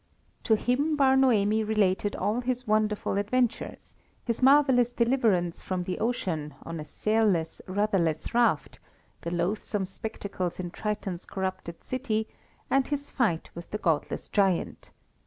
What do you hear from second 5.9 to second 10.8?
ocean on a sailless, rudderless raft, the loathsome spectacles in